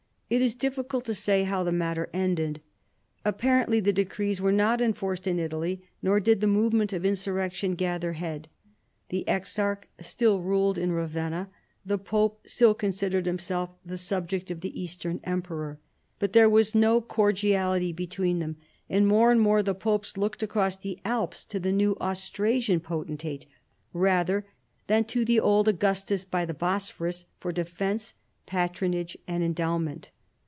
[0.33, 2.61] It is difficult to say ho\y the matter ended.
[3.25, 7.75] Appar ently the decrees \yere not enforced in Italy, nor did the movement of insurrection
[7.75, 8.47] gather head.
[9.09, 11.49] The exarch still ruled in Ravenna;
[11.85, 15.79] the pope still con sidered himself the subject of the eastern emperor;
[16.17, 18.55] but there was no cordiality between them,
[18.89, 23.47] and more and more the popes looked across the Alps to the new Austrasian potentate,
[23.91, 24.45] rather
[24.87, 28.13] than to the old Augustus by the Bosphorus, for defence,
[28.45, 30.09] patron age, and endowment.